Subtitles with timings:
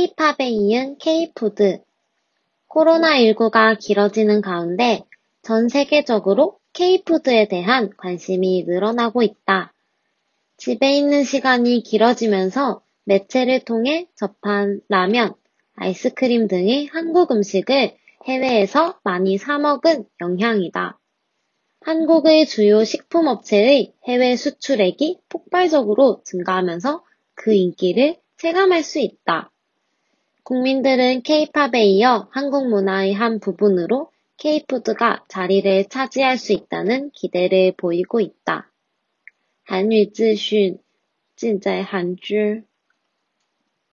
[0.00, 1.78] K-팝에 이은 K-푸드.
[2.70, 5.04] 코로나19가 길어지는 가운데
[5.42, 9.74] 전 세계적으로 K-푸드에 대한 관심이 늘어나고 있다.
[10.56, 15.34] 집에 있는 시간이 길어지면서 매체를 통해 접한 라면,
[15.74, 17.94] 아이스크림 등의 한국 음식을
[18.24, 20.98] 해외에서 많이 사먹은 영향이다.
[21.82, 27.04] 한국의 주요 식품업체의 해외 수출액이 폭발적으로 증가하면서
[27.34, 29.49] 그 인기를 체감할 수 있다.
[30.49, 38.71] 국민들은 K-팝에 이어 한국 문화의 한 부분으로 K-푸드가 자리를 차지할 수 있다는 기대를 보이고 있다.
[39.67, 40.77] 韩语资讯
[41.35, 42.65] 尽在韩知